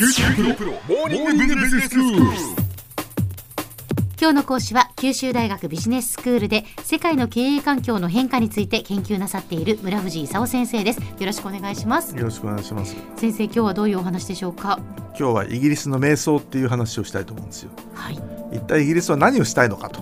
[0.00, 2.20] 九州大学モーニングビジネススクール。
[4.18, 11.00] 今日の講師は九州大学ビジネススクールで世界の経営環境の変化について研究なさっている村藤勲先生です。
[11.00, 12.16] よろしくお願いします。
[12.16, 12.96] よろしくお願いします。
[13.16, 14.80] 先生今日はどういうお話でしょうか？
[15.08, 17.70] 今日はイギリスの瞑想っていう話をしたいと思うんですよ。
[17.92, 18.18] はい。
[18.52, 20.00] 一体イギリスは何をしたいのかと、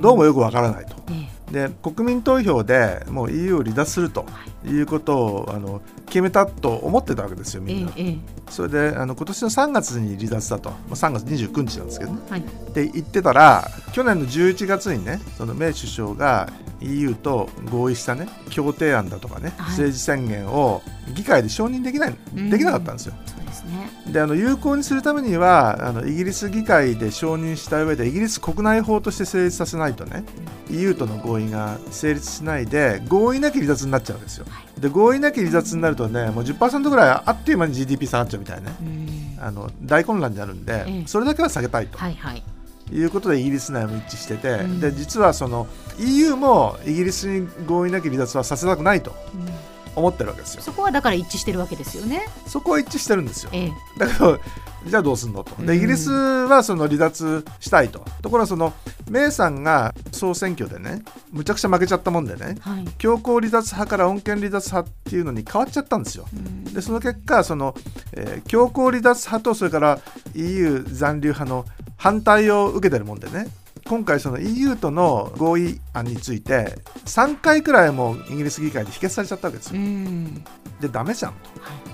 [0.00, 0.96] どうもよくわからないと。
[1.12, 4.26] えで国民投票でもう EU を離脱すると。
[4.59, 7.92] いうことをあの決めたと思ってたわけですよえみんな。
[7.96, 8.18] ええ
[8.50, 12.18] それであの今年の3月に離脱だと、まあ、3月29日なんですけどね。
[12.28, 16.48] はいって言ってたら去年の11月にねそのメイ首相が
[16.80, 20.82] EU と合意したね協定案だとかね、はい政治宣言を
[21.14, 23.14] 議会で承認できないうんできなかったんですよ。
[23.26, 30.24] そうですねであの有効にするためにはあのイギリス議会で承認した上でイギリス国内法として成立させないとね
[30.70, 34.46] EU との合意が成立しないで合意なき離脱になっちゃうんですよ。
[34.78, 38.74] で合意なき離脱になるとねもう10%ぐらいあっという間に GDP 下がっちゃうみたいね。
[38.80, 38.86] うー。
[38.86, 41.06] んあの大混乱になるんで、ええ。
[41.06, 41.98] それだけは下げたいと。
[41.98, 42.42] はいはい。
[42.92, 44.80] いうことでイギリス内も一致してて、うん。
[44.80, 45.66] で実はその
[45.98, 49.48] EU もイギリスに合意なき離脱はさせたくないとうん。
[49.96, 50.62] 思ってるわけですよ。
[50.62, 52.26] そこはだから一致してるわけですよね。
[52.46, 53.50] そこは一致してるんですよ。
[53.52, 53.72] ええ。
[53.98, 54.38] だけど
[54.86, 55.54] じゃあどうすんのと。
[55.58, 55.66] うん。
[55.66, 58.04] でイギリスはその離脱したいと。
[58.22, 58.72] ところがその
[59.10, 66.26] メイさんが総選挙でねむちゃくちゃ負けちゃったもんでねはい強行離脱派から穏健離脱派っていうのに変わっちゃったんですよ。
[66.32, 67.74] うんでその結果その、
[68.12, 69.98] えー強行離脱派とそれから
[70.34, 71.64] EU 残留派の
[71.96, 73.48] 反対を受けてるもんでね
[73.90, 79.82] 今回その EU との合意案について3回くらいもうイギリス議会で否決されちゃったわけですうよ。
[79.82, 80.44] ん。
[80.80, 81.38] でダメじゃんと。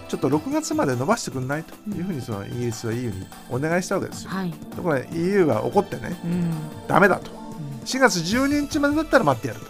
[0.06, 1.72] ちょっと6月まで伸ばしてくんないと。
[1.91, 4.30] いうふうにそのイギリスは EU にお願いしたわけですよ。
[4.30, 4.50] はい。
[4.52, 6.52] ところが EU は怒ってねうん。
[6.86, 7.30] ダメだと。
[7.86, 9.67] 4月12日までだったら待ってやると。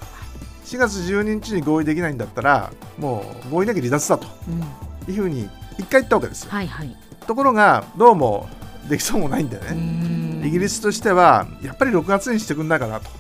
[0.64, 4.26] 4月12日に合意できないんだったらもう合意なきゃ離脱だと。
[4.48, 5.14] うん。
[5.14, 6.50] いうふうに一回言ったわけですよ。
[6.50, 6.96] はいはい。
[7.24, 8.48] ところがどうも
[8.88, 13.10] できそうもないんでうね、んイギリスとしてはやっぱり6月にしてくんないかなと。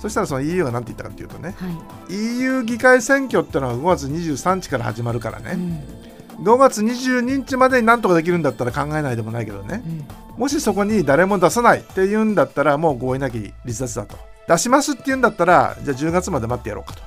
[0.00, 1.66] そしたらその EU が何て言ったかっていうとねは
[2.10, 2.14] い。
[2.14, 5.82] EU 議会選挙ってのは5月23日から始まるからうね、ん。
[6.42, 9.82] 5月22日までになんとかできるんだったら考えないでもないけどね。
[10.36, 10.40] うん。
[10.40, 14.18] もしそこに誰も出さないっていうんだったらもう合意なき離脱だと
[14.48, 17.02] 出しますっていうんだったらじゃあ10月まで待ってやろうかと。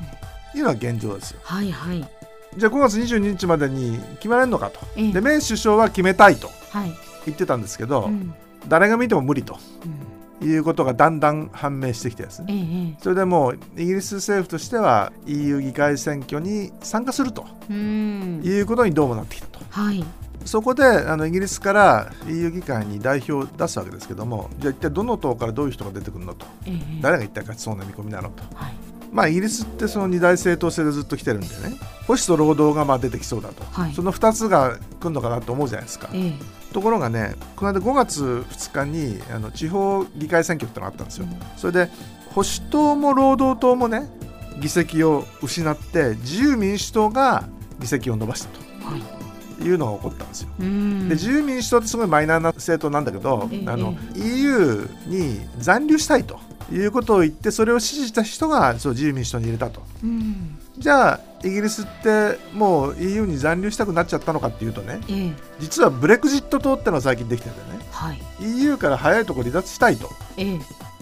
[0.58, 1.40] いうのが現状ですよ。
[1.44, 2.10] はいはい。
[2.58, 4.80] じゃあ5月22日までに決められるのかと。
[4.96, 5.12] ええ。
[5.12, 6.92] でメイ首相は決めたいとはい。
[7.26, 8.34] 言ってたんですけど、うん
[8.68, 10.08] 誰が見ても無理とうん。
[10.40, 12.48] いうことがだんだん判明してきてですね。
[12.50, 12.98] ええええ。
[13.02, 18.42] それでもうイギリス政府としては EU 議会選挙に参加するとうん。
[18.44, 19.60] いうことにどうもなってきたと。
[19.70, 20.04] はい。
[20.46, 28.44] そこであのイギリスから EU 議会に代表を出すわけですけどもじゃあ一体どの党からどういう人が出てくるのとええ誰が一体勝ちそうな見込みなのと。
[28.56, 28.74] はい。
[29.12, 31.54] まあイギリスってその二大政党制でずっと来てるんでね。
[32.06, 33.94] 保守と労働がまあ出てきそうだと、はい。
[33.94, 36.10] その2つが来るのかなと思うじゃないですか。
[36.14, 36.34] ええ
[36.78, 41.90] ところがねこの間5月2日にあの地方議会選挙ってのがあったんですよ、それで
[42.30, 44.08] 保守党も労働党もね
[44.60, 47.50] 議席を失って自由民主党が
[47.80, 48.50] 議席を伸ばした
[48.88, 49.02] はい。
[49.60, 50.50] というのが起こったんですよ。
[50.60, 51.10] うん。
[51.10, 56.40] で自由民主党ってすごいマイナーな政党なんだけど、ええあの EU に残留したいと
[56.72, 59.82] いうことを言ってそれを支持した人がそう自由民主党に入れたと。
[60.04, 65.34] うんじゃあイギリスってもう EU に残留したくなっちゃったのかっていうとねええ。
[65.60, 67.80] 実はブレクジット党ってのが最近できててね。
[67.92, 68.20] はい。
[68.42, 70.60] EU から早いところ離脱したいとええ。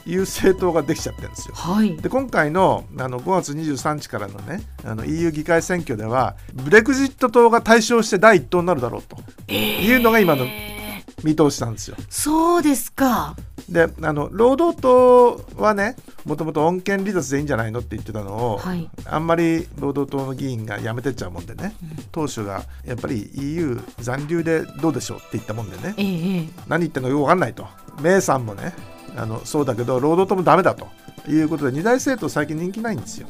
[0.08, 1.56] いう政党ができちゃってるんですよ。
[1.56, 1.98] はい。
[1.98, 10.76] で今回のあの5月23日からのねあの EU 議会選挙ではブレクジット党が対象して第一党になるだろうというのが今のええ
[11.24, 11.98] 見通しなんですよ。
[12.10, 13.36] そうですか
[13.70, 15.96] であの労働党はね
[16.26, 18.90] もともと穏健離脱でいいんじゃないのって言ってたのを、はい。
[19.06, 21.76] あんまり労働党の議員が辞めてっちゃうもんでね
[22.12, 27.68] 党首がやっぱり EU 残留でどうでしょうって言ったもんでねえ何言ってんのかよく分かんないと。
[28.02, 28.74] メイさんもね
[29.16, 30.88] あのそうだけど労働党もダメだと。
[31.28, 33.28] いうことで二大政党最近人気ないんですよ。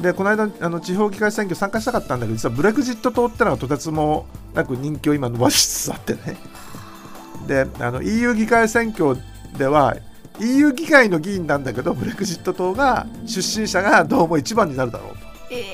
[0.00, 6.36] でこの間あの地方議会選挙参加したかったんだけど実はブレクジット党ってのがとてつもなく人気を今伸ばしつつあってね
[7.46, 9.16] であの EU 議会選挙
[9.58, 9.96] では
[10.40, 15.16] EU 議会の議員なんだけどブレクジット党が出身者がどうも一番になるだろう
[15.50, 15.64] え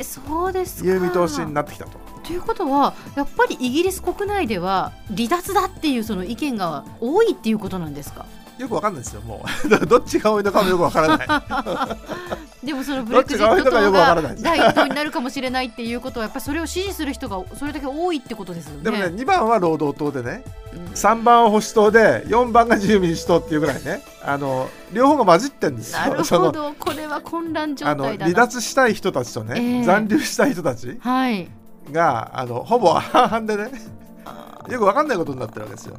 [0.00, 1.98] えそうですいう見通しになってきたと。
[2.24, 8.24] ということはやっぱりイギリス国内では離脱だっていうその意見が多いっていうことなんですか？
[8.58, 9.68] よくわかんないですよもう。
[9.86, 11.26] どっちが多いのかもよくわからない
[12.64, 18.82] でもそのブレクジット党が第一党になるかもしれないっていうことはやっぱりそれを支持する人がそれだけ多いってことですよね。
[18.84, 28.32] でもね2番は労働党でねうん3番は保守党で4番が自由民主党っていうぐらいねあの両方が混じってんですよなるほどこれは混乱状あの態だな。
[28.32, 31.48] 離脱したい人たちとね、ええ残留したい人たちはい。
[31.92, 33.78] があのほぼ半々でね
[34.70, 35.96] よく分かんないことになってるわけですよ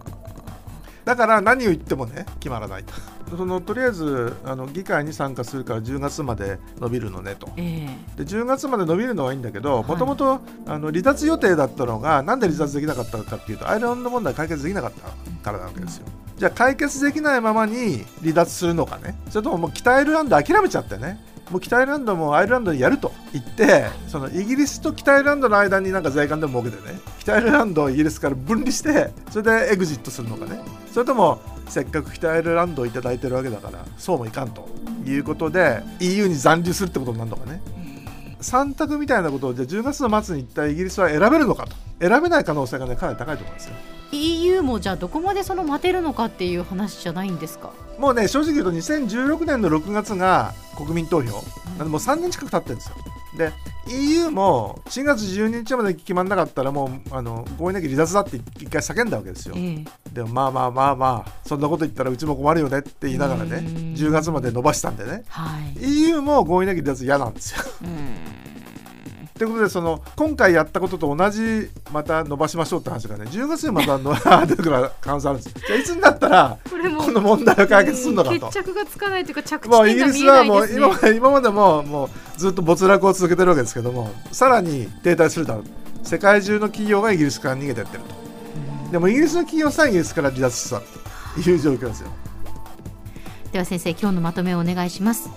[1.05, 2.93] だから何を言ってもね決まらないと。
[3.37, 7.49] そのとりあえずあの議会に参加するから10月まで伸びるのねと。
[7.57, 7.87] え
[8.17, 9.85] で10月まで伸びるのはいいんだけどい。
[9.85, 15.01] もともと離脱予定だったのがなんで離脱できなかったかっていうとアイルランド問題解決できなかった
[15.43, 16.05] からなわけですよ。
[16.37, 19.15] じゃあ解決できないままに離脱するのかね。
[19.29, 21.23] それとももう北アイルランド諦めちゃってね。
[21.49, 30.61] もう北アイルランドもアイルランドにやると言ってそのイギリスと北アイルランドの間になんか税関でも設けてね北アイルランドをイギリスから分離してそれでエグジットするのかね。
[30.93, 34.69] それともせっかく北アイルランドをいただいてるわけだからそうもいかんと
[35.07, 37.63] いうことで EU に残留するってことになるのかね。
[38.41, 41.75] 3択みたいなことをじゃあ10月の末に一体イギリスは選べるのかと。
[41.99, 43.75] 選べない可能性がねかなり高いと思うんですよ。
[44.11, 47.71] EU もじゃあどこまでその待てるのかっていう話じゃないんですか？
[47.97, 51.41] もうね正直言うと2016年の6月が国民投票。
[51.69, 52.95] なんでもう3年近く経ってるんですよ。
[53.35, 53.51] で
[53.87, 59.55] EU も4月12日まで決まんなかったらもうあの合意なき離脱だって一回叫んだわけですよ。
[59.57, 59.85] ええ。
[60.11, 63.65] でもまあまあまあまあそんなこと言ったらうちも困るよねって言いながらねうん。
[63.93, 65.23] 10月まで伸ばしたんでね。
[65.27, 66.07] はい。
[66.07, 67.63] EU も合意なき離脱嫌なんですよ。
[67.83, 68.34] うん
[69.37, 74.15] ということでその今回やったことと同じまた伸ばしましょうって話がね10月にまたの
[74.47, 78.39] 出てくる可能性あるんですじゃあいつになったらこれもこの問題を解決するのかと。
[78.47, 80.79] 決着がつかないというか着地もうイ点が見えギリスはないですね。
[80.79, 85.63] もう今まで今までももうずっと没落を続けてるわけですけどもさらに停滞するだろう。
[86.07, 88.91] 世界中の企業がイギリスから逃げてってると。
[88.91, 92.07] でもイギリスの企業さえイギリスから離脱したという状況ですよ。
[93.51, 95.29] では先生今日のまとめをお願いします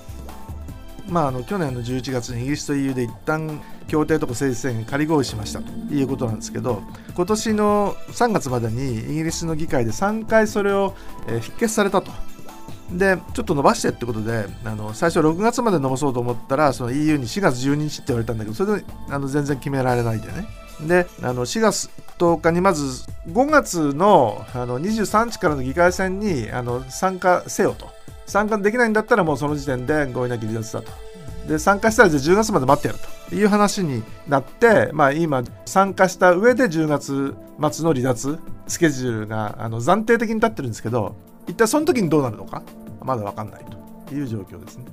[1.09, 6.83] まあ、あの去年の11月にイギリスと EU で一旦協定とか政治宣言仮合意しましたということなんですけど
[7.15, 10.95] 今年の3月までにイギリスの議会で3回それを、
[11.27, 12.13] え否決されたと。
[12.93, 20.47] でちょっと伸ばしてってことであの最初6月まで伸ばそうと思ったらその EU に4月12日って言われたんだけどそれであの全然決められないでね
[20.87, 27.91] であの4月10日にまず5月のあの23日からの議会選にあの参加せよと
[28.29, 30.93] 参加できないんだったらもうその時点で合意なき離脱だと
[31.49, 32.99] で参加したらじゃあ10月まで待ってやる
[33.31, 37.35] という話になって、まあ、今参加した上で10月
[37.73, 38.39] 末の離脱
[38.69, 41.17] スケジュールがあの暫定的に立ってるんですけど
[41.47, 42.63] 一体その時にどうなるのか
[43.03, 43.65] まだ分かんない
[44.07, 44.85] という状況ですね。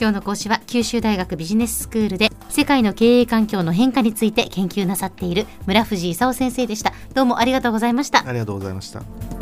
[0.00, 9.41] 今日の講師は九州大学ビジネススクールで世界の経営環境の変化について研究なさっている村藤勲先生でしたどうもありがとうございましたありがとうございました。